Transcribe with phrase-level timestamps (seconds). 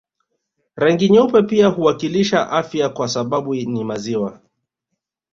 [0.75, 4.39] Rangi nyeupe pia huwakilisha afya kwa sababu ni maziwa